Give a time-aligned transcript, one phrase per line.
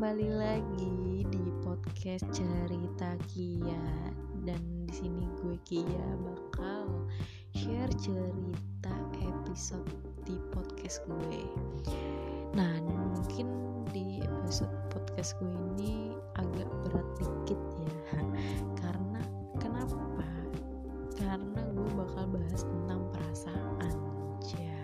[0.00, 4.08] kembali lagi di podcast cerita Kia.
[4.48, 7.04] Dan di sini gue Kia bakal
[7.52, 9.84] share cerita episode
[10.24, 11.44] di podcast gue.
[12.56, 12.80] Nah
[13.12, 13.52] mungkin
[13.92, 18.24] di episode podcast gue ini agak berat dikit ya.
[18.80, 19.20] Karena
[19.60, 20.00] kenapa?
[21.12, 23.92] Karena gue bakal bahas tentang perasaan.
[24.48, 24.80] Ya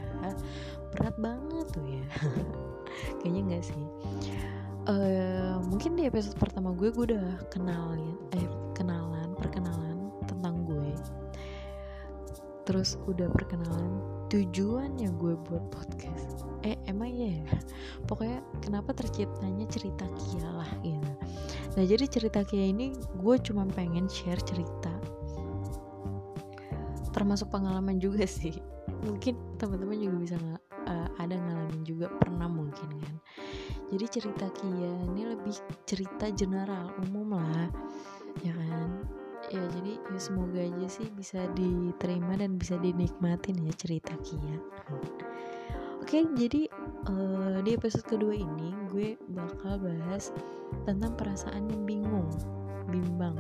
[0.93, 2.05] berat banget tuh ya.
[3.25, 3.85] Kayaknya enggak sih
[4.87, 10.95] uh, mungkin di episode pertama gue gue udah kenalin eh kenalan perkenalan tentang gue.
[12.67, 16.47] Terus udah perkenalan tujuannya gue buat podcast.
[16.67, 17.47] Eh emang iya ya?
[18.11, 21.13] Pokoknya kenapa terciptanya cerita Kia lah gitu.
[21.79, 24.95] Nah jadi cerita Kia ini gue cuma pengen share cerita.
[27.15, 28.55] Termasuk pengalaman juga sih.
[29.07, 30.37] Mungkin teman-teman juga bisa
[30.91, 33.15] uh, ada ngalamin juga pernah mungkin kan
[33.93, 35.55] jadi cerita Kia ini lebih
[35.87, 37.71] cerita general umum lah
[38.43, 38.89] ya kan
[39.51, 44.59] ya jadi ya semoga aja sih bisa diterima dan bisa dinikmatin ya cerita Kia
[46.07, 46.71] Oke, jadi
[47.11, 50.31] uh, di episode kedua ini gue bakal bahas
[50.87, 52.31] tentang perasaan yang bingung,
[52.87, 53.35] bimbang.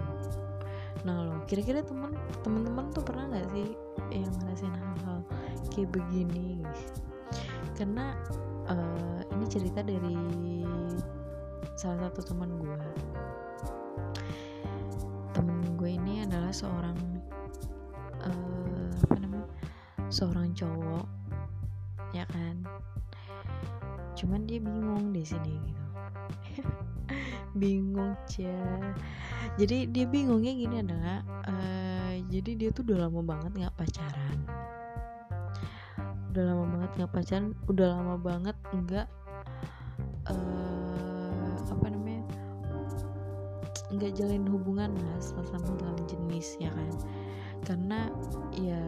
[1.06, 2.10] Nah lo, kira-kira teman
[2.42, 3.70] teman-teman tuh pernah nggak sih
[4.10, 5.22] yang ngerasain hal-hal
[5.70, 6.58] kayak begini?
[7.76, 8.16] Karena
[8.68, 10.16] uh, ini cerita dari
[11.76, 12.80] salah satu teman gue.
[15.36, 16.96] Temen gue ini adalah seorang
[18.24, 19.48] uh, apa namanya,
[20.08, 21.06] seorang cowok,
[22.16, 22.64] ya kan?
[24.16, 25.84] Cuman dia bingung di sini gitu.
[27.60, 28.92] bingung cia
[29.56, 34.38] jadi dia bingungnya gini adalah uh, jadi dia tuh udah lama banget nggak pacaran
[36.36, 39.08] udah lama banget nggak pacaran udah lama banget nggak
[40.28, 42.28] uh, apa namanya
[43.88, 46.92] nggak jalin hubungan lah sama dalam jenis ya kan?
[47.64, 48.12] Karena
[48.52, 48.82] ya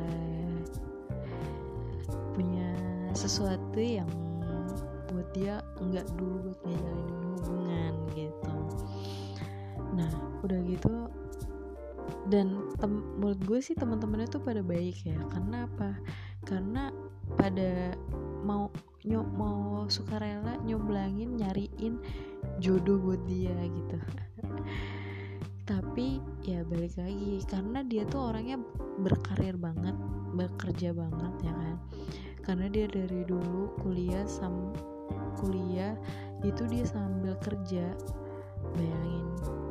[2.37, 2.69] punya
[3.17, 4.11] sesuatu yang
[5.09, 8.55] buat dia nggak dulu buat ngejalanin hubungan gitu.
[9.97, 10.11] Nah
[10.45, 11.09] udah gitu
[12.29, 15.17] dan tem menurut gue sih teman-temannya tuh pada baik ya.
[15.33, 15.97] Karena apa?
[16.45, 16.93] Karena
[17.37, 17.93] pada
[18.47, 18.73] mau
[19.05, 22.01] nyok mau sukarela nyoblangin nyariin
[22.61, 23.99] jodoh buat dia gitu.
[25.71, 28.57] Tapi ya balik lagi karena dia tuh orangnya
[29.05, 29.95] berkarir banget
[30.33, 31.77] bekerja banget ya kan?
[32.45, 34.73] Karena dia dari dulu kuliah sam
[35.37, 35.93] kuliah
[36.41, 37.93] itu dia sambil kerja
[38.75, 39.27] bayangin.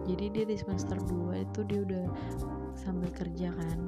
[0.08, 2.06] Jadi dia di semester 2 itu dia udah
[2.78, 3.80] sambil kerja kan.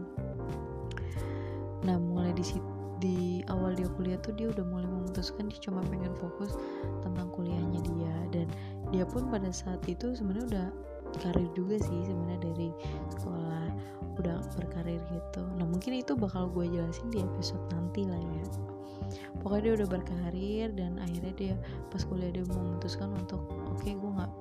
[1.86, 5.80] Nah mulai di situ di awal dia kuliah tuh dia udah mulai memutuskan dia cuma
[5.88, 6.56] pengen fokus
[7.04, 8.16] tentang kuliahnya dia.
[8.32, 8.48] Dan
[8.92, 10.68] dia pun pada saat itu sebenarnya udah
[11.18, 12.70] karir juga sih sebenarnya dari
[13.18, 13.68] sekolah
[14.20, 15.42] udah berkarir gitu.
[15.58, 18.46] Nah mungkin itu bakal gue jelasin di episode nanti lah ya.
[19.42, 21.56] Pokoknya dia udah berkarir dan akhirnya dia
[21.90, 24.32] pas kuliah dia memutuskan untuk oke okay, gue nggak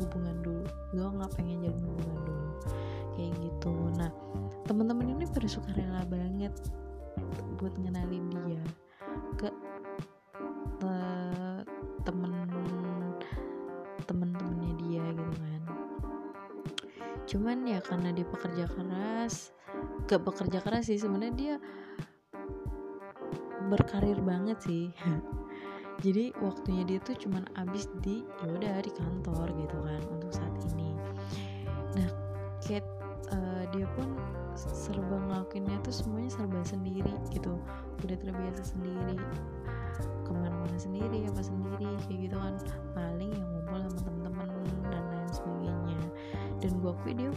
[0.00, 0.64] hubungan dulu.
[0.94, 2.48] Gue nggak pengen jadi hubungan dulu.
[3.18, 3.74] Kayak gitu.
[3.98, 4.10] Nah
[4.64, 6.54] teman-teman ini pada suka rela banget
[7.60, 8.64] buat ngenalin dia
[9.38, 9.48] ke
[10.84, 11.60] uh,
[12.02, 12.32] temen
[14.02, 15.62] temen-temennya dia gitu kan.
[17.28, 19.54] Cuman ya karena dia pekerja keras
[20.10, 21.54] gak bekerja keras sih sebenarnya dia
[23.70, 24.90] berkarir banget sih.
[26.04, 30.32] Jadi waktunya dia tuh cuman abis di yaudah di kantor gitu kan untuk
[38.52, 39.16] terbiasa sendiri.
[40.28, 42.54] Ke mana-mana sendiri apa sendiri kayak gitu kan.
[42.92, 44.48] Paling yang ngumpul sama temen-temen
[44.92, 46.00] dan lain sebagainya.
[46.60, 47.30] Dan gue akui dia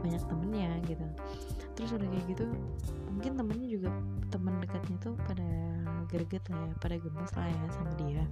[0.00, 1.06] banyak temennya gitu.
[1.74, 2.44] Terus udah kayak gitu
[3.10, 3.90] mungkin temennya juga
[4.30, 5.50] teman dekatnya tuh pada
[6.08, 8.24] greget lah ya pada gemes lah ya sama dia.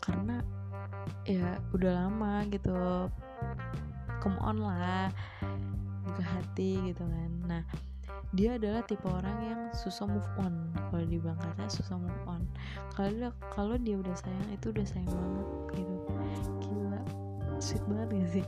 [0.00, 0.36] Karena
[1.28, 2.80] ya udah lama gitu.
[4.24, 5.12] Come on lah
[6.08, 7.30] buka hati gitu kan.
[7.46, 7.62] Nah
[8.30, 10.70] dia adalah tipe orang yang susah move on.
[10.90, 12.46] Kalau dibilang kata susah move on.
[12.94, 15.46] Kalau kalau dia udah sayang itu udah sayang banget
[15.82, 15.96] gitu.
[16.62, 17.00] Gila
[17.58, 18.46] sweet banget gak sih?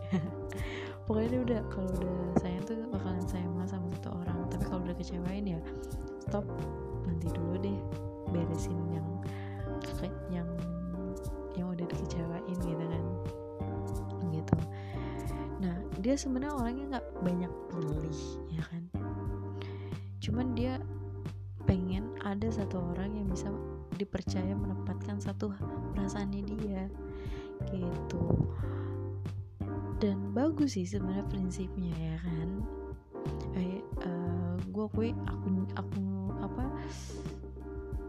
[1.11, 4.39] Pokoknya dia udah kalau udah sayang tuh bakalan sayang banget sama satu orang.
[4.55, 5.59] Tapi kalau udah kecewain ya
[6.23, 6.47] stop.
[7.03, 7.79] Nanti dulu deh
[8.31, 9.09] beresin yang
[10.31, 10.49] yang
[11.59, 13.05] yang udah dikecewain gitu kan.
[14.31, 14.57] Gitu.
[15.59, 18.21] Nah dia sebenarnya orangnya nggak banyak pilih
[18.55, 19.02] ya kan
[20.23, 20.79] cuman dia
[21.67, 23.51] pengen ada satu orang yang bisa
[23.99, 25.51] dipercaya menempatkan satu
[25.95, 26.87] perasaannya dia
[27.75, 28.51] gitu.
[29.99, 32.49] Dan bagus sih sebenarnya prinsipnya ya kan?
[33.55, 35.47] Eh uh, gue akui aku
[35.79, 36.03] aku
[36.43, 36.65] apa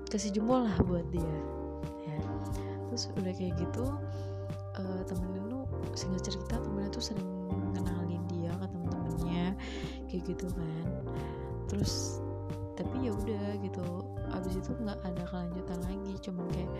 [0.09, 1.37] kasih jempol lah buat dia
[2.09, 2.17] ya.
[2.89, 3.85] Terus udah kayak gitu
[4.77, 5.61] uh, temennya lu
[5.93, 7.29] singkat cerita temennya tuh sering
[7.77, 9.45] kenalin dia ke temen-temennya
[10.09, 10.85] kayak gitu kan
[11.73, 12.21] terus
[12.77, 13.85] tapi ya udah gitu.
[14.33, 16.71] Abis itu nggak ada kelanjutan lagi cuman kayak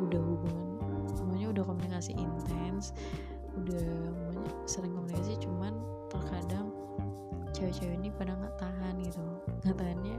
[0.00, 0.68] udah hubungan
[1.12, 2.96] semuanya udah komunikasi intens
[3.56, 5.72] udah semuanya sering komunikasi cuman
[6.08, 6.72] terkadang
[7.52, 9.24] cewek-cewek ini pada nggak tahan gitu.
[9.64, 10.18] Nggak tahannya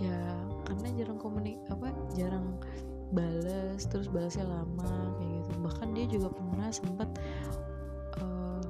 [0.00, 0.16] ya
[0.64, 2.56] karena jarang komunik apa jarang
[3.12, 5.50] balas terus balasnya lama kayak gitu.
[5.60, 7.08] Bahkan dia juga pernah sempat
[8.24, 8.60] uh,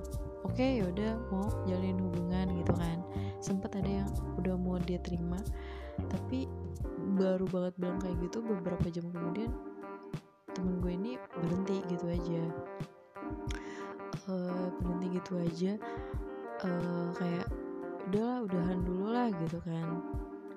[0.42, 2.98] oke okay, yaudah mau jalin hubungan gitu kan
[3.40, 5.40] sempat ada yang udah mau dia terima.
[6.08, 6.48] Tapi
[7.16, 9.50] baru banget bilang kayak gitu beberapa jam kemudian
[10.52, 12.42] temen gue ini berhenti gitu aja.
[14.28, 15.72] Uh, berhenti gitu aja.
[16.60, 17.48] Uh, kayak
[18.12, 20.04] udahlah udahan dulu lah gitu kan.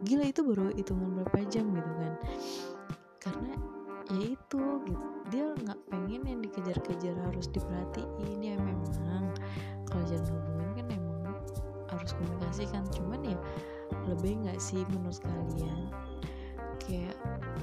[0.03, 2.13] Gila itu baru hitungan berapa jam gitu kan.
[3.23, 3.51] Karena
[4.11, 5.05] ya itu gitu.
[5.31, 9.31] Dia nggak pengen yang dikejar-kejar harus diperhatiin ya memang.
[9.87, 10.52] Kalau emang
[11.97, 13.37] harus komunikasi kan cuman ya
[14.09, 15.87] lebih nggak sih menurut kalian?
[16.83, 17.15] Kayak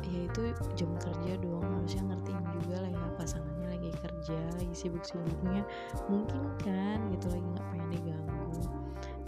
[0.09, 0.43] ya itu
[0.79, 5.63] jam kerja doang harusnya ngertiin juga lah ya pasangannya lagi kerja lagi sibuk-sibuknya.
[6.09, 8.63] Mungkin kan gitu lagi nggak pengen diganggu.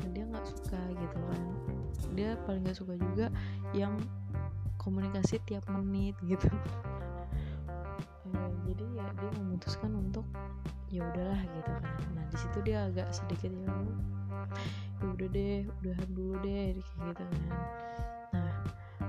[0.01, 1.43] Dan dia nggak suka gitu kan.
[2.17, 3.27] Dia paling nggak suka juga
[3.77, 4.01] yang
[4.81, 6.49] komunikasi tiap menit gitu.
[8.67, 10.25] Jadi ya dia memutuskan untuk
[10.93, 11.97] ya udahlah gitu kan.
[12.13, 13.73] Nah di situ dia agak sedikit ya
[15.01, 17.31] ya udah deh udahan dulu deh kayak gitu kan.
[18.37, 18.53] Nah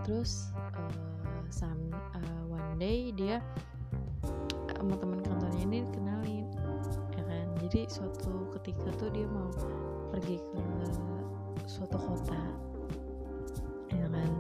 [0.07, 3.44] terus uh, some uh, one day dia
[4.80, 6.47] sama teman kantornya ini kenalin
[7.19, 7.47] ya kan.
[7.68, 9.51] Jadi suatu ketika tuh dia mau
[10.12, 10.63] pergi ke
[11.68, 12.44] suatu kota
[13.91, 14.31] ya kan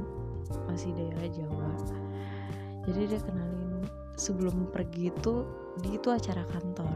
[0.67, 1.71] masih daerah Jawa.
[2.87, 3.87] Jadi dia kenalin
[4.19, 5.47] sebelum pergi itu
[5.81, 6.93] di itu acara kantor.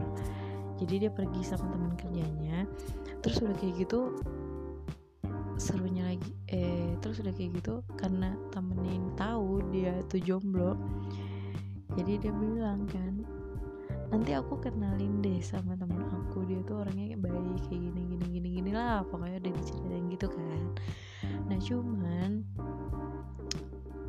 [0.78, 2.68] Jadi dia pergi sama teman kerjanya.
[3.24, 4.14] Terus udah kayak gitu
[5.58, 10.78] serunya lagi eh terus udah kayak gitu karena temennya ini tahu dia tuh jomblo
[11.98, 13.26] jadi dia bilang kan
[14.08, 18.48] nanti aku kenalin deh sama temen aku dia tuh orangnya baik kayak gini gini gini
[18.62, 20.62] gini lah pokoknya udah diceritain gitu kan.
[21.44, 22.30] Nah cuman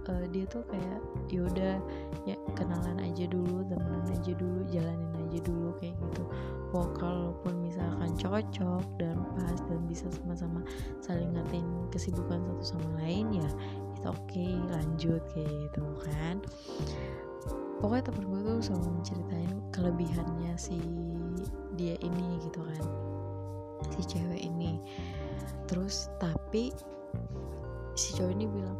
[0.09, 1.77] uh, dia tuh kayak yaudah
[2.25, 6.23] ya kenalan aja dulu temenan aja dulu jalanin aja dulu kayak gitu.
[6.73, 10.65] Oh kalaupun misalkan cocok dan pas dan bisa sama-sama
[11.01, 13.49] saling ngertiin kesibukan satu sama lain ya
[13.97, 16.41] itu oke okay, lanjut kayak gitu kan.
[17.79, 20.75] Pokoknya temen gue tuh selalu menceritain kelebihannya si
[21.79, 22.83] dia ini gitu kan
[23.95, 24.81] si cewek ini.
[25.69, 26.75] Terus tapi
[27.99, 28.79] si cowok ini bilang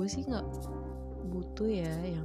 [0.00, 0.48] gue sih nggak
[1.28, 2.24] butuh ya yang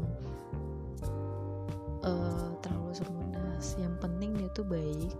[2.08, 3.44] uh, terlalu sempurna
[3.76, 5.12] yang penting dia tuh baik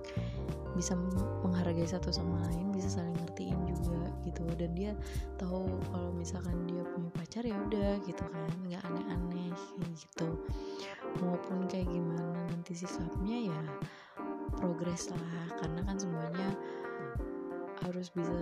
[0.72, 0.96] bisa
[1.44, 4.44] menghargai satu sama lain bisa saling ngertiin juga gitu.
[4.56, 4.96] Dan dia
[5.36, 9.52] tahu kalau misalkan dia punya pacar ya udah gitu kan nggak aneh-aneh
[9.96, 10.40] gitu.
[11.20, 13.62] Maupun kayak gimana nanti sikapnya ya
[14.60, 16.50] progres lah karena kan semuanya
[17.84, 18.40] harus bisa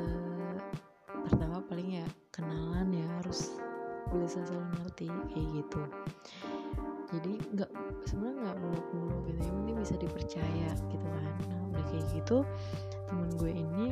[1.25, 3.57] pertama paling ya kenalan ya harus
[4.11, 5.81] bisa saling ngerti kayak gitu.
[7.13, 7.71] Jadi nggak
[8.09, 11.33] sebenarnya nggak muluk-muluk gitu yang penting bisa dipercaya gitu kan.
[11.49, 12.37] Nah udah kayak gitu
[13.05, 13.87] temen gue ini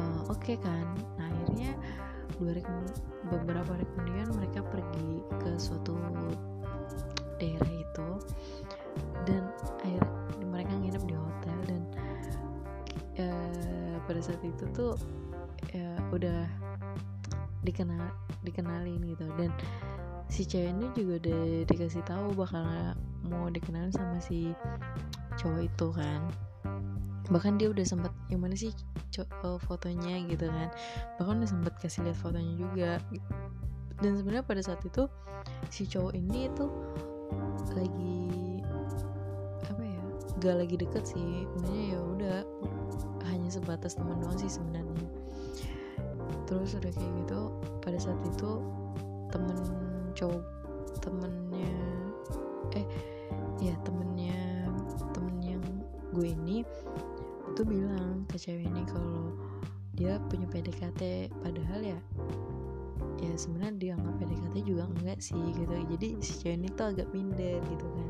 [0.00, 0.86] uh, oke okay kan.
[1.20, 1.76] Nah akhirnya
[2.36, 2.52] dua
[3.32, 5.96] beberapa hari kemudian mereka pergi ke suatu
[7.36, 8.08] daerah itu.
[9.28, 9.44] Dan
[9.84, 11.82] akhirnya mereka nginep di hotel dan
[13.20, 14.96] uh, pada saat itu tuh
[15.76, 16.48] uh, udah
[17.66, 18.06] dikenal
[18.46, 19.26] dikenalin gitu.
[19.34, 19.50] Dan
[20.30, 22.94] si cewek ini juga udah dikasih tahu bakal
[23.26, 24.54] mau dikenalin sama si
[25.38, 26.20] cowok itu kan.
[27.26, 28.70] Bahkan dia udah sempet yang mana sih
[29.42, 30.70] uh, fotonya gitu kan.
[31.18, 32.90] Bahkan udah sempet kasih lihat fotonya juga.
[33.98, 35.10] Dan sebenarnya pada saat itu
[35.74, 36.66] si cowok ini itu
[37.74, 38.18] lagi
[39.66, 40.02] apa ya
[40.38, 41.50] gak lagi deket sih.
[41.58, 42.36] Makanya ya udah
[43.26, 44.85] hanya sebatas teman doang sih sebenarnya
[46.46, 47.40] terus udah kayak gitu
[47.82, 48.50] pada saat itu
[49.34, 49.58] temen
[50.14, 50.44] cowok
[51.02, 51.74] temennya
[52.74, 52.86] eh
[53.60, 54.70] ya temennya
[55.12, 55.64] temen yang
[56.14, 56.62] gue ini
[57.58, 59.34] tuh bilang ke cewek ini kalau
[59.96, 61.98] dia punya PDKT padahal ya
[63.16, 65.72] ya sebenarnya dia nggak PDKT juga enggak sih gitu.
[65.72, 68.08] Jadi si cewek ini tuh agak minder gitu kan.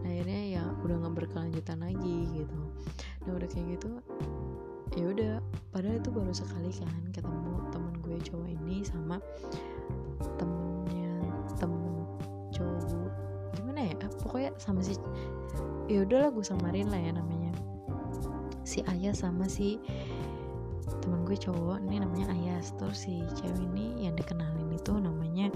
[0.00, 2.58] Nah akhirnya ya udah nggak berkelanjutan lagi gitu.
[3.28, 4.00] Nah udah kayak gitu
[4.98, 5.32] ya udah
[5.70, 9.22] padahal itu baru sekali kan ketemu temen gue cowok ini sama
[10.34, 11.14] temennya
[11.62, 12.06] temen
[12.50, 13.10] cowok.
[13.54, 13.94] Gimana ya?
[14.22, 14.98] Pokoknya sama si
[15.86, 17.54] ya udahlah gue samarin lah ya namanya.
[18.66, 19.78] Si ayah sama si
[21.00, 22.74] teman gue cowok ini namanya Ayas.
[22.74, 25.54] Terus si cewek ini yang dikenalin itu namanya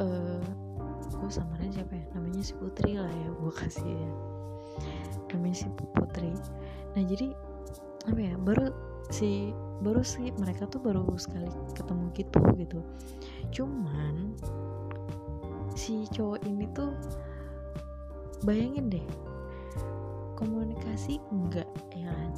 [0.00, 0.42] eh uh,
[1.12, 2.04] gue samarin siapa ya?
[2.16, 4.12] Namanya si Putri lah ya gue kasih ya.
[5.36, 6.32] Namanya si Putri
[6.92, 7.32] nah jadi
[8.10, 8.68] apa ya baru
[9.12, 12.78] si baru sih mereka tuh baru sekali ketemu gitu gitu.
[13.50, 14.38] Cuman
[15.74, 16.94] si cowok ini tuh
[18.46, 19.06] bayangin deh
[20.38, 22.32] komunikasi enggak ya kan?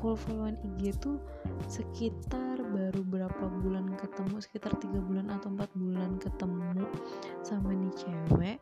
[0.00, 1.20] Follow-followan IG tuh
[1.68, 6.88] sekitar baru berapa bulan ketemu sekitar tiga bulan atau empat bulan ketemu
[7.44, 8.58] sama nih cewek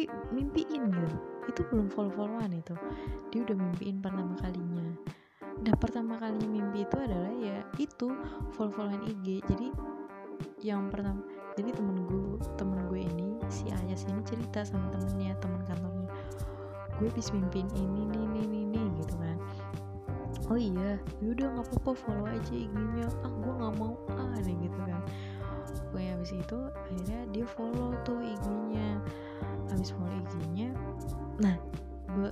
[0.00, 1.16] tapi mimpiin gitu.
[1.44, 2.72] Itu belum follow-followan itu.
[3.28, 4.96] Dia udah mimpiin pertama kalinya.
[5.60, 8.08] Nah pertama kalinya mimpi itu adalah ya itu
[8.56, 9.68] follow-followan IG jadi
[10.64, 11.20] yang pertama
[11.52, 16.08] jadi temen gue temen gue ini si Ayas ini cerita sama temennya teman kantornya.
[16.96, 19.36] Gue habis mimpin ini nih nih nih nih gitu kan.
[20.48, 24.80] Oh iya yaudah nggak apa-apa follow aja IG-nya ah gue nggak mau ah nih gitu
[24.80, 25.04] kan.
[25.92, 26.56] Gue habis itu
[26.88, 28.96] akhirnya dia follow tuh IG-nya
[29.72, 30.74] habis follow IG-nya
[31.40, 31.56] nah.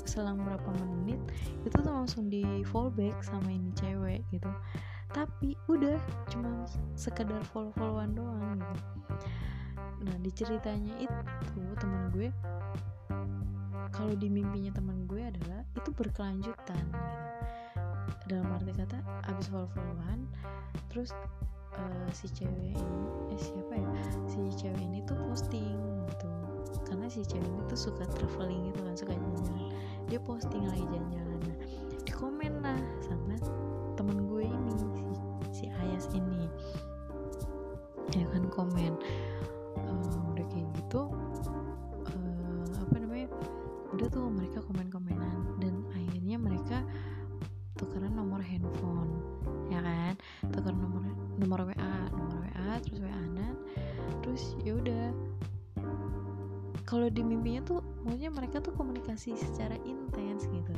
[0.04, 1.22] selang berapa menit
[1.62, 4.50] itu tuh langsung di fallback sama ini cewek gitu.
[5.14, 5.94] Tapi udah
[6.28, 6.66] cuma
[6.98, 8.82] sekedar follow followan doang gitu.
[10.02, 12.28] Nah di ceritanya itu teman gue
[13.94, 17.18] kalau di mimpinya teman gue adalah itu berkelanjutan gitu.
[18.28, 18.98] Dalam arti kata
[19.30, 20.26] abis follow followan
[20.92, 21.14] terus
[21.78, 23.02] uh, si cewek ini
[23.32, 23.90] eh siapa ya?
[24.26, 25.78] Si cewek ini tuh posting
[26.12, 26.37] gitu
[26.88, 29.70] karena si cewek ini tuh suka traveling gitu kan suka jalan-jalan.
[30.08, 31.38] Dia posting lagi jalan-jalan.
[31.44, 31.56] Nah
[32.02, 33.36] di komen lah sama
[33.94, 34.86] temen gue ini si,
[35.52, 36.48] si Ayas ini.
[38.16, 38.96] Ya kan komen
[39.76, 41.12] uh, udah kayak gitu
[42.08, 43.28] uh, apa namanya
[43.92, 44.97] udah tuh mereka komen-komenan
[59.18, 60.74] komunikasi secara intens gitu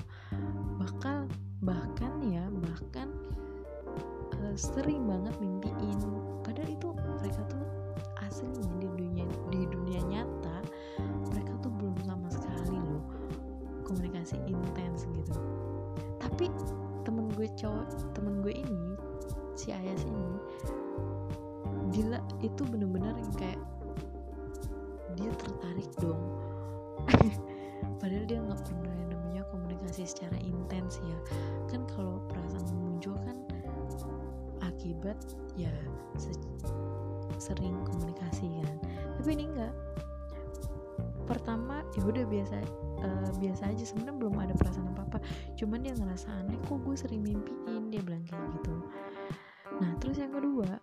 [30.71, 31.19] intens ya
[31.67, 33.35] kan kalau perasaan muncul kan
[34.62, 35.19] akibat
[35.59, 35.75] ya
[36.15, 36.31] se
[37.43, 38.79] sering komunikasi kan.
[39.19, 39.75] Tapi ini enggak.
[41.27, 42.62] Pertama ya udah biasa
[43.03, 43.83] uh, biasa aja.
[43.83, 45.19] Sebenarnya belum ada perasaan apa apa
[45.59, 47.91] cuman dia ngerasa aneh kok gue sering mimpiin?
[47.91, 48.75] Dia bilang kayak gitu.
[49.83, 50.79] Nah terus yang kedua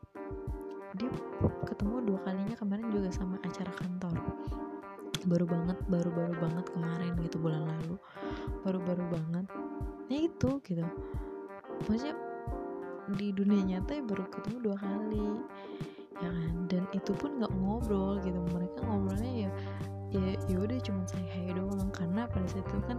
[1.00, 1.10] dia
[1.64, 4.20] ketemu dua kalinya kemarin juga sama acara kantor
[5.28, 7.96] baru banget baru-baru banget kemarin gitu bulan lalu.
[8.64, 9.46] Baru-baru banget.
[10.08, 10.88] Ya itu gitu.
[11.86, 12.16] Maksudnya
[13.20, 15.28] di dunia nyata ya baru ketemu dua kali
[16.24, 16.54] ya kan?
[16.72, 18.40] Dan itu pun nggak ngobrol gitu.
[18.56, 19.52] Mereka ngobrolnya ya
[20.16, 21.92] ya ya udah cuma saya hai doang.
[21.92, 22.98] Karena pada saat itu kan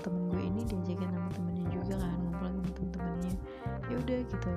[0.00, 3.34] temen gue ini diajakin sama temennya juga kan ngobrol sama temen-temennya.
[3.92, 4.50] Ya udah gitu.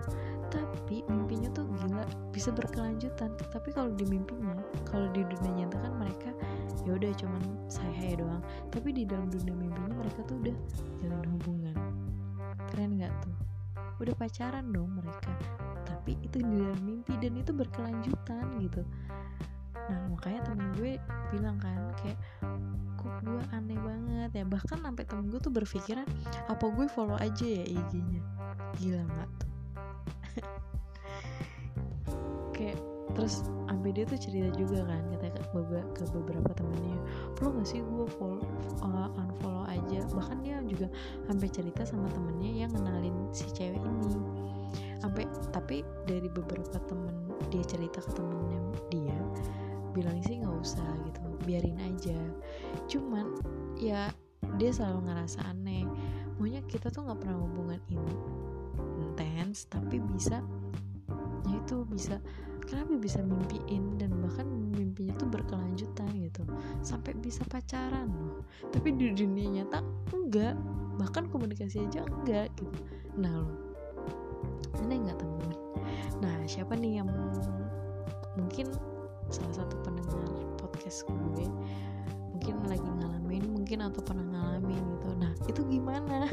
[0.48, 3.36] Tapi mimpinya tuh gila bisa berkelanjutan.
[3.52, 4.56] Tapi kalau di mimpinya
[4.88, 6.32] kalau di dunia nyata kan mereka
[6.88, 8.40] ya udah cuman saya hai doang.
[8.72, 10.56] Tapi di dalam dunia mimpinya mereka tuh udah
[11.04, 11.76] jalan hubungan.
[12.72, 13.36] Keren nggak tuh?
[14.00, 15.36] Udah pacaran dong mereka.
[15.84, 18.88] Tapi itu di dalam mimpi dan itu berkelanjutan gitu.
[19.92, 20.96] Nah makanya temen gue
[21.36, 22.16] bilang kan kayak
[22.96, 24.44] kok gue aneh banget ya.
[24.48, 26.08] Bahkan sampai temen gue tuh berpikiran
[26.48, 28.24] apa gue follow aja ya IG-nya
[28.80, 29.52] gila nggak tuh?
[32.56, 32.80] Kayak
[33.16, 37.00] terus sampai dia tuh cerita juga kan kata ke, beberapa, ke beberapa temennya.
[37.40, 38.44] Perlu gak sih gue follow
[38.84, 40.04] uh, unfollow aja?
[40.12, 40.88] Bahkan dia juga
[41.26, 44.20] sampai cerita sama temennya yang kenalin si cewek ini.
[45.00, 45.24] Sampai
[45.56, 48.60] tapi dari beberapa temen dia cerita ke temennya
[48.92, 49.18] dia
[49.96, 52.18] bilang sih nggak usah gitu biarin aja.
[52.92, 53.40] Cuman
[53.80, 54.12] ya
[54.60, 55.88] dia selalu ngerasa aneh.
[56.38, 58.16] Pokoknya kita tuh nggak pernah hubungan ini
[58.98, 60.46] intens tapi bisa
[61.48, 62.22] ya itu bisa
[62.68, 64.46] kenapa bisa mimpiin dan bahkan
[64.76, 66.44] mimpinya tuh berkelanjutan gitu.
[66.84, 68.44] Sampai bisa pacaran loh.
[68.70, 69.80] Tapi di dunia nyata
[70.14, 70.54] enggak.
[71.00, 72.76] Bahkan komunikasi aja enggak gitu.
[73.18, 73.68] Nah lo
[74.78, 75.52] aneh nggak teman
[76.18, 77.10] nah siapa nih yang
[78.40, 78.72] mungkin
[79.30, 80.24] salah satu pendengar
[80.58, 81.52] podcast gue mungkin
[82.68, 85.10] lagi ngalamin mungkin atau pernah ngalamin gitu.
[85.20, 86.32] Nah itu gimana?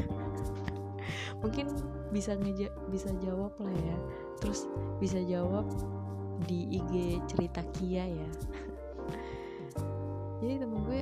[1.43, 1.67] Mungkin
[2.15, 3.97] bisa ngeja bisa jawab lah ya.
[4.39, 4.71] Terus
[5.03, 5.67] bisa jawab
[6.43, 8.29] di IG cerita Kia ya.
[10.43, 10.99] Jadi temen gue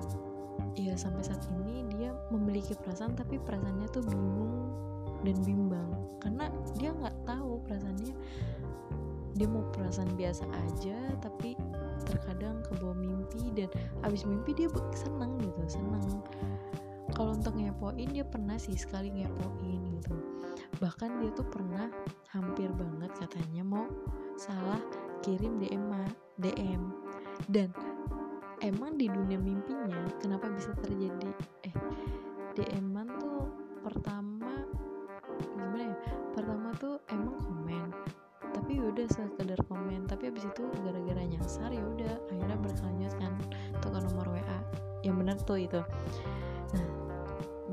[0.78, 4.70] ya sampai saat ini dia memiliki perasaan tapi perasaannya tuh bingung
[5.26, 5.90] dan bimbang.
[6.22, 6.48] Karena
[6.78, 8.14] dia nggak tahu perasaannya.
[9.34, 11.58] Dia mau perasaan biasa aja tapi
[12.06, 13.50] terkadang kebawa mimpi.
[13.54, 13.70] Dan
[14.06, 16.22] abis mimpi dia seneng gitu seneng.
[17.14, 20.14] Kalau untuk ngepoin dia pernah sih sekali ngepoin gitu.
[20.82, 21.90] Bahkan dia tuh pernah
[22.34, 23.86] hampir banget katanya mau
[24.38, 24.82] salah
[25.24, 25.88] kirim DM
[26.38, 26.82] DM
[27.48, 27.72] dan
[28.60, 31.32] emang di dunia mimpinya kenapa bisa terjadi?
[31.64, 31.76] Eh
[32.60, 33.48] DM-an tuh
[33.82, 34.68] pertama
[35.40, 35.96] gimana ya?
[36.36, 37.88] Pertama tuh emang komen.
[38.54, 40.06] Tapi udah sekedar komen.
[40.06, 43.34] Tapi abis itu gara-gara nyasar ya udah akhirnya berkelanjut kan
[43.80, 44.60] ke nomor WA
[45.08, 45.82] yang benar tuh itu.
[46.76, 46.88] Nah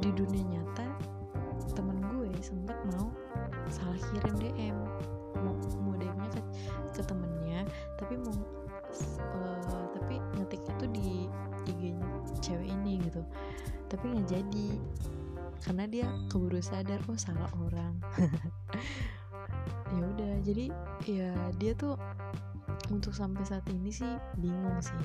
[0.00, 0.86] di dunia nyata
[1.76, 3.12] temen gue sempet mau
[3.68, 4.76] salah kirim DM
[14.00, 14.68] tapi nggak jadi.
[15.60, 18.00] Karena dia keburu sadar oh salah orang.
[19.90, 20.70] Ya udah jadi
[21.02, 21.98] ya dia tuh
[22.94, 24.96] untuk sampai saat ini sih bingung sih.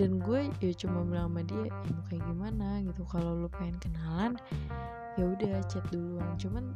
[0.00, 3.04] Dan gue ya cuma bilang sama dia ya mau kayak gimana gitu.
[3.04, 4.32] Kalau lu pengen kenalan
[5.20, 6.24] ya udah chat duluan.
[6.40, 6.72] Cuman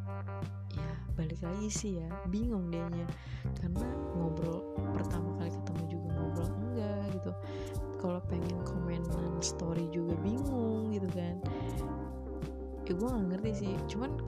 [0.77, 3.09] ya balik lagi sih ya bingung dianya.
[3.57, 4.61] Karena ngobrol
[4.93, 7.33] pertama kali ketemu juga ngobrol enggak gitu
[8.03, 11.39] kalau pengen komenan story juga bingung gitu kan.
[12.83, 13.73] Ya gue gak ngerti sih.
[13.87, 14.19] Cuman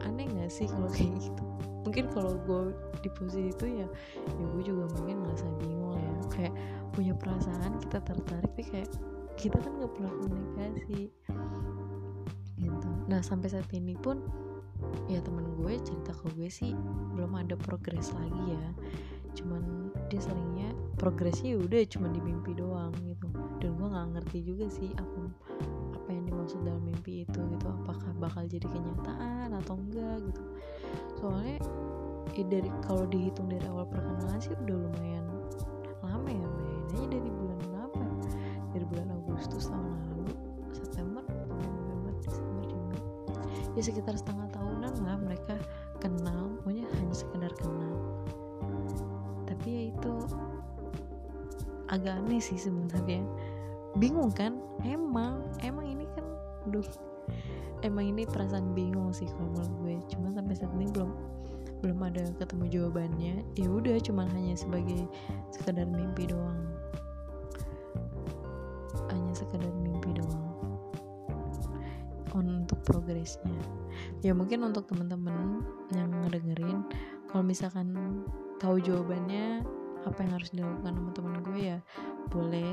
[0.00, 1.44] aneh gak sih kalau kayak gitu?
[1.84, 2.72] Mungkin kalau gue
[3.04, 3.88] di posisi itu ya
[4.36, 6.14] ya gue juga mungkin ngerasa bingung ya.
[6.32, 6.54] Kayak
[6.96, 8.90] punya perasaan kita tertarik tapi kayak
[9.36, 11.12] kita kan nggak pernah komunikasi.
[12.56, 12.88] Gitu.
[13.08, 14.20] Nah sampai saat ini pun
[15.08, 16.72] ya temen gue cerita ke gue sih
[17.16, 18.68] belum ada progres lagi ya.
[19.36, 23.30] Cuman dia seringnya progresnya ya udah cuma di mimpi doang gitu.
[23.62, 25.20] Dan gue nggak ngerti juga sih apa
[25.94, 27.66] apa yang dimaksud dalam mimpi itu gitu.
[27.70, 30.42] Apakah bakal jadi kenyataan atau enggak gitu.
[31.22, 31.62] Soalnya
[32.34, 35.24] ya dari kalau dihitung dari awal perkenalan sih udah lumayan
[36.02, 38.04] lama ya mainnya dari bulan apa
[38.74, 40.34] dari bulan Agustus tahun lalu
[40.74, 43.02] September November Desember Januari.
[43.78, 44.49] Ya sekitar setengah
[52.00, 53.20] agak aneh sih sebenarnya.
[54.00, 54.56] Bingung kan?
[54.82, 56.24] Emang emang ini kan
[56.72, 56.86] duh.
[57.80, 59.96] Emang ini perasaan bingung sih kalau menurut gue.
[60.16, 61.10] Cuma sampai saat ini belum
[61.80, 63.34] belum ada ketemu jawabannya.
[63.56, 65.08] Ya udah cuma hanya sebagai
[65.52, 66.60] sekedar mimpi doang.
[69.12, 70.48] Hanya sekedar mimpi doang.
[72.36, 73.56] Untuk progresnya.
[74.24, 75.64] Ya mungkin untuk teman-teman
[75.96, 76.84] yang ngedengerin
[77.32, 77.96] kalau misalkan
[78.60, 79.64] tahu jawabannya
[80.06, 81.78] apa yang harus dilakukan sama teman gue ya
[82.32, 82.72] boleh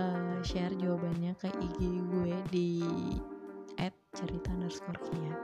[0.00, 2.70] uh, share jawabannya ke IG gue di
[3.80, 5.34] at cerita underscore kia.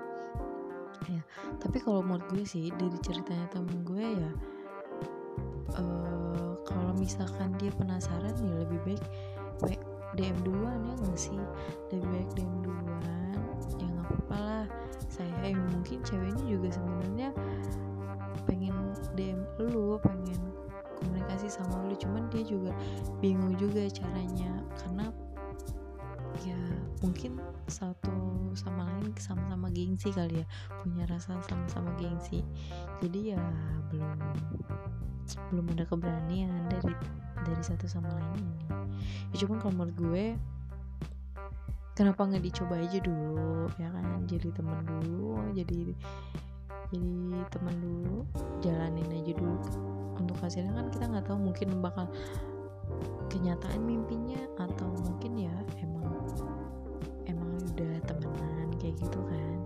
[1.08, 1.20] Ya
[1.60, 4.30] tapi kalau menurut gue sih dari ceritanya temen gue ya
[5.76, 9.82] uh, kalau misalkan dia penasaran ya lebih baik
[10.16, 11.40] DM duluan ya gak sih?
[11.92, 13.38] Lebih baik DM duluan
[13.76, 14.66] ya nggak apa-apa lah.
[15.08, 16.34] Saya ya mungkin cewek
[23.58, 25.10] juga caranya karena
[26.46, 26.60] ya
[27.02, 28.14] mungkin satu
[28.54, 30.46] sama lain sama-sama gengsi kali ya
[30.82, 32.46] punya rasa sama-sama gengsi.
[33.02, 33.42] Jadi ya
[33.90, 34.18] belum
[35.52, 36.94] belum ada keberanian dari
[37.44, 38.66] dari satu sama lain ini.
[39.34, 40.24] Ya cuman kalau menurut gue
[41.98, 44.24] kenapa nggak dicoba aja dulu ya kan?
[44.30, 45.92] Jadi teman dulu jadi
[46.88, 48.24] jadi teman dulu
[48.62, 49.58] jalanin aja dulu.
[50.18, 52.10] Untuk hasilnya kan kita nggak tahu mungkin bakal
[53.28, 56.08] kenyataan mimpinya atau mungkin ya emang
[57.28, 59.58] emang udah temenan kayak gitu kan?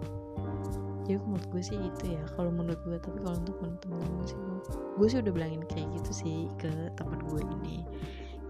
[1.02, 2.22] Jadi menurut gue sih itu ya.
[2.38, 4.38] Kalau menurut gue tapi kalau untuk temen-temen sih
[4.72, 7.86] gue sih udah bilangin kayak gitu sih ke teman gue ini.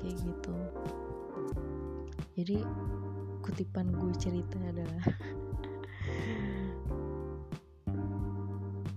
[0.00, 0.56] Kayak gitu.
[2.36, 2.64] Jadi
[3.42, 5.04] kutipan gue cerita adalah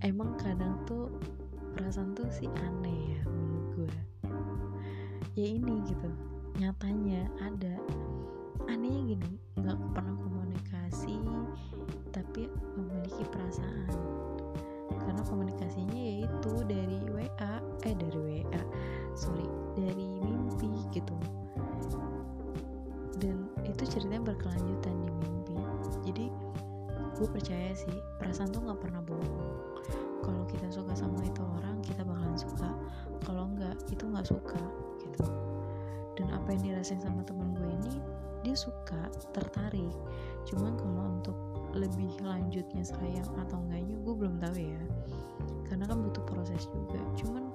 [0.10, 1.10] emang kadang tuh
[1.74, 3.35] perasaan tuh sih aneh ya
[5.36, 6.10] ya ini gitu.
[6.60, 7.76] Nyatanya ada.
[8.66, 11.22] Anehnya gini nggak pernah komunikasi
[12.10, 12.48] tapi
[12.80, 14.05] memiliki perasaan
[38.66, 39.02] suka
[39.32, 39.94] tertarik.
[40.50, 41.38] Cuman kalau untuk
[41.78, 44.84] lebih lanjutnya sayang atau enggaknya gue belum tahu ya.
[45.70, 47.00] Karena kan butuh proses juga.
[47.22, 47.54] Cuman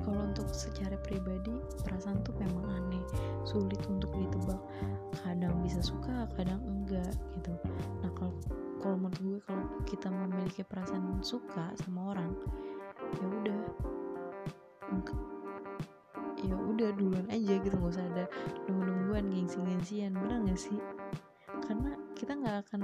[0.00, 1.52] kalau untuk secara pribadi
[1.84, 3.04] perasaan tuh memang aneh
[3.44, 4.60] sulit untuk ditebak.
[5.20, 7.52] Kadang bisa suka kadang enggak gitu.
[8.00, 8.34] Nah kalau
[8.80, 12.32] kalau menurut gue kalau kita memiliki perasaan suka sama orang
[13.18, 13.60] ya udah
[16.40, 18.24] ya udah duluan aja gitu nggak usah ada
[18.68, 20.78] nunggu-nungguan gengsi-gengsian bener gak sih?
[21.64, 22.80] Karena kita nggak akan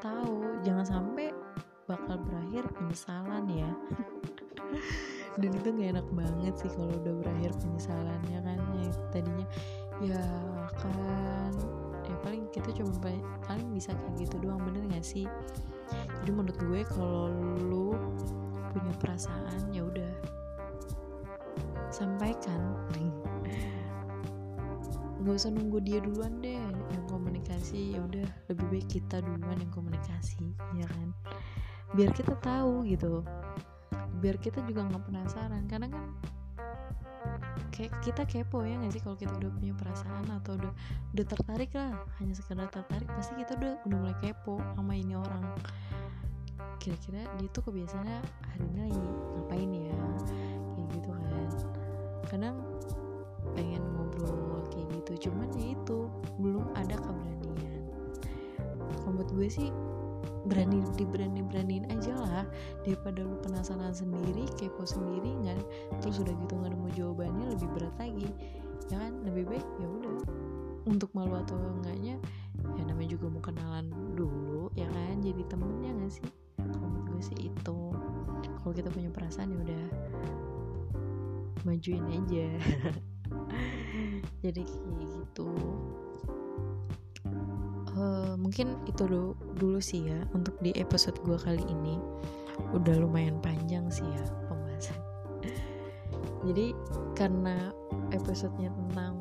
[0.00, 1.34] tahu jangan sampai
[1.84, 3.70] bakal berakhir penyesalan ya.
[5.40, 8.58] Dan itu gak enak banget sih kalau udah berakhir penyesalannya kan?
[8.80, 9.46] Ya tadinya
[10.00, 10.22] ya
[10.80, 11.52] kan
[12.08, 12.92] ya paling kita cuma
[13.44, 15.28] paling bisa kayak gitu doang bener gak sih?
[16.22, 17.28] Jadi menurut gue kalau
[17.68, 17.96] lu
[18.70, 20.39] punya perasaan ya udah
[21.92, 22.58] sampaikan.
[25.20, 27.92] Nggak usah nunggu dia duluan deh yang komunikasi.
[27.92, 31.12] Ya udah lebih baik kita duluan yang komunikasi ya kan?
[31.92, 33.20] Biar kita tahu gitu.
[34.24, 35.68] Biar kita juga nggak penasaran.
[35.68, 36.04] Karena kan
[37.76, 39.02] kayak kita kepo ya nggak sih?
[39.04, 40.72] Kalau kita udah punya perasaan atau udah
[41.12, 42.00] udah tertarik lah.
[42.16, 45.44] Hanya sekedar tertarik pasti kita udah udah mulai kepo sama ini orang.
[46.80, 49.04] Kira-kira dia tuh kebiasaannya hari ini lagi
[49.36, 50.00] ngapain ya
[52.30, 52.62] kadang
[53.58, 56.06] pengen ngobrol kayak gitu cuman ya itu
[56.38, 57.82] belum ada keberanian.
[59.02, 59.74] Kalau gue sih
[60.46, 62.44] berani diberani beraniin aja lah.
[62.86, 65.58] Daripada lu penasaran sendiri kepo sendiri nggak
[66.00, 68.28] terus udah gitu nggak nemu jawabannya lebih berat lagi.
[68.88, 69.12] Ya kan?
[69.26, 70.16] Lebih baik ya udah.
[70.88, 72.16] Untuk malu atau enggaknya
[72.78, 75.18] ya namanya juga mau kenalan dulu ya kan?
[75.20, 76.28] Jadi temennya nggak sih?
[76.56, 77.78] Kalau gue sih itu.
[78.60, 79.84] Kalau kita punya perasaan ya udah
[81.64, 82.48] majuin aja.
[84.44, 85.50] Jadi kayak gitu.
[87.90, 92.00] Uh, mungkin itu dulu, dulu sih ya untuk di episode gue kali ini.
[92.72, 95.00] Udah lumayan panjang sih ya pembahasan.
[96.48, 96.72] Jadi
[97.18, 97.74] karena
[98.14, 99.20] episodenya tentang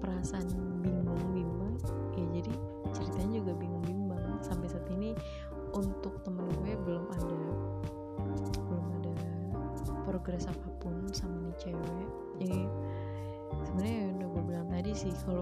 [0.00, 0.69] perasaan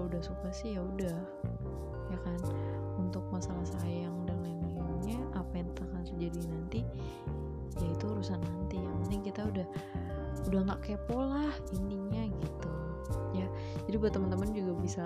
[0.09, 1.17] udah suka sih ya udah
[2.09, 2.39] ya kan?
[2.97, 6.81] Untuk masalah sayang dan lain-lainnya apa yang akan terjadi nanti
[7.77, 8.81] ya itu urusan nanti.
[8.81, 9.67] Yang penting kita udah
[10.49, 12.73] udah nggak kepo lah intinya gitu
[13.37, 13.47] ya.
[13.85, 15.05] Jadi buat teman-teman juga bisa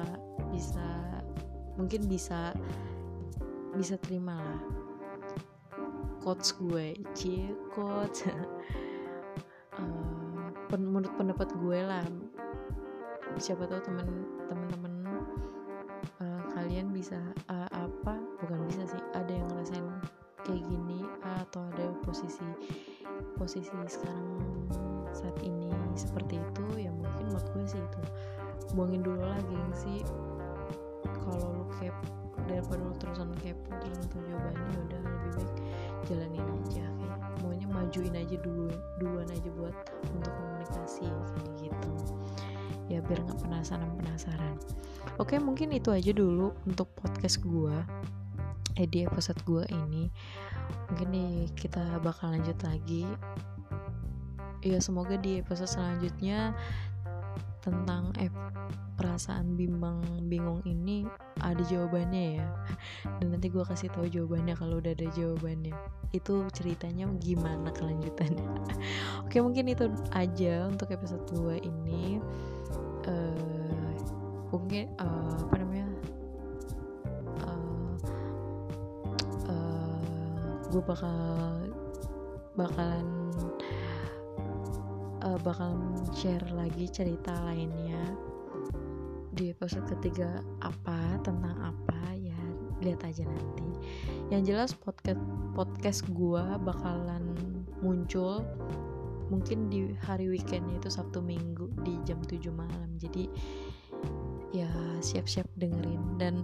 [0.56, 0.88] bisa
[1.76, 2.56] mungkin bisa
[3.76, 4.62] bisa terima lah.
[6.24, 8.26] Quotes gue cie quotes.
[9.74, 12.06] Uh, menurut pendapat gue lah
[13.42, 14.06] siapa tahu temen
[14.46, 14.93] temen-temen uh,
[16.64, 17.20] kalian bisa
[17.52, 19.84] uh, apa bukan bisa sih ada yang ngerasain
[20.48, 21.04] kayak gini
[21.44, 22.48] atau ada posisi
[23.36, 24.40] posisi sekarang
[25.12, 25.68] saat ini
[26.00, 28.02] seperti itu ya mungkin menurut gue sih itu.
[28.80, 30.08] Buangin dulu lah gengsi
[31.04, 32.16] kalau lu kepo
[32.48, 35.54] daripada lu terusan kepo terus nggak jawabannya ya udah lebih baik
[36.08, 38.72] jalanin aja kayak maunya majuin aja dulu
[39.04, 39.76] duluan aja buat
[40.16, 42.13] untuk komunikasi kayak gitu
[43.06, 44.56] biar nggak penasaran penasaran
[45.20, 47.76] oke mungkin itu aja dulu untuk podcast gue
[48.78, 50.10] eh di episode gue ini.
[50.90, 53.06] Mungkin nih kita bakal lanjut lagi.
[54.64, 56.56] Ya semoga di episode selanjutnya
[57.64, 58.32] tentang eh,
[59.00, 61.04] perasaan bimbang bingung ini
[61.44, 62.48] ada jawabannya ya.
[63.20, 65.76] Dan nanti gue kasih tahu jawabannya kalau udah ada jawabannya.
[66.16, 68.48] Itu ceritanya gimana kelanjutannya.
[69.28, 72.24] Oke mungkin itu aja untuk episode 2 ini
[73.08, 73.92] uh,
[74.54, 75.90] mungkin uh, apa namanya
[77.42, 77.94] uh,
[79.50, 81.18] uh, gue bakal
[82.54, 83.34] bakalan
[85.26, 88.14] uh, bakalan share lagi cerita lainnya
[89.34, 92.38] di episode ketiga apa tentang apa ya
[92.86, 93.66] lihat aja nanti.
[94.30, 95.22] Yang jelas podcast
[95.58, 97.34] podcast gue bakalan
[97.82, 98.46] muncul
[99.32, 102.90] mungkin di hari weekendnya itu Sabtu Minggu di jam 7 malam.
[103.00, 103.30] Jadi
[104.52, 106.20] ya siap-siap dengerin.
[106.20, 106.44] Dan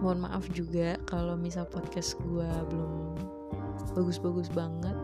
[0.00, 3.14] mohon maaf juga kalau misal podcast gue belum
[3.94, 4.96] bagus-bagus banget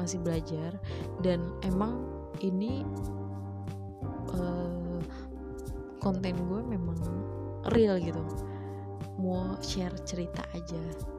[0.00, 0.74] masih belajar.
[1.22, 2.02] Dan emang
[2.42, 2.82] ini
[4.34, 4.98] uh,
[6.02, 6.98] konten gue memang
[7.72, 8.22] real gitu.
[9.20, 11.13] Mau share cerita aja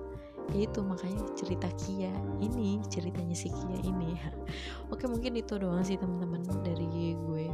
[0.54, 4.14] itu makanya cerita Kia ini ceritanya si Kia ini.
[4.94, 7.50] Oke mungkin itu doang sih teman-teman dari gue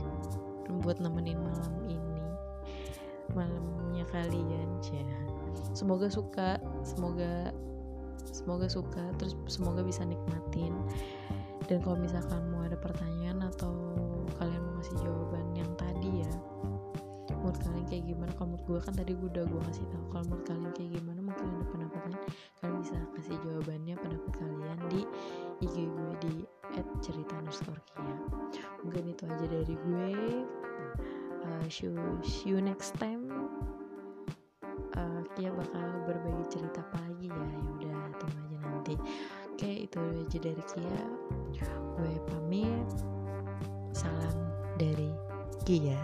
[0.84, 2.25] buat nemenin malam ini.
[3.32, 5.06] Malamnya kalian ya
[5.71, 7.56] semoga suka semoga
[8.27, 10.75] semoga suka terus semoga bisa nikmatin.
[11.69, 13.71] Dan kalau misalkan mau ada pertanyaan atau
[14.36, 16.34] kalian mau ngasih jawaban yang tadi ya
[17.41, 18.32] menurut kalian kayak gimana?
[18.38, 21.20] Kalau menurut gue kan tadi gue udah gue kasih tahu kalau menurut kalian kayak gimana
[21.32, 22.20] mungkin ada pendapatnya
[22.60, 25.02] kalian bisa kasih jawabannya pendapat kalian di
[25.63, 26.34] IG gue di
[27.00, 27.36] cerita
[28.84, 30.13] mungkin itu aja dari gue.
[31.41, 33.32] Uh, see, you, see you next time.
[34.94, 37.48] Uh, Kia bakal berbagi cerita apa lagi ya?
[37.88, 38.96] Yaudah tunggu aja nanti.
[39.56, 41.04] Oke itu aja dari Kia.
[41.96, 42.89] Gue pamit.
[43.96, 44.36] Salam
[44.76, 45.12] dari
[45.63, 46.00] Kia